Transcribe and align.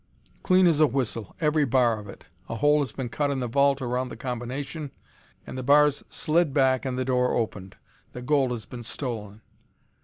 "Clean 0.41 0.65
as 0.65 0.79
a 0.81 0.87
whistle, 0.87 1.35
every 1.39 1.63
bar 1.63 1.99
of 1.99 2.09
it. 2.09 2.23
A 2.49 2.55
hole 2.55 2.79
has 2.79 2.91
been 2.91 3.07
cut 3.07 3.29
in 3.29 3.39
the 3.39 3.47
vault 3.47 3.83
around 3.83 4.09
the 4.09 4.17
combination, 4.17 4.89
and 5.45 5.55
the 5.59 5.61
bars 5.61 6.03
slid 6.09 6.55
back 6.55 6.85
and 6.85 6.97
the 6.97 7.05
door 7.05 7.35
opened. 7.35 7.75
The 8.13 8.23
gold 8.23 8.49
has 8.49 8.65
been 8.65 8.81
stolen." 8.81 9.41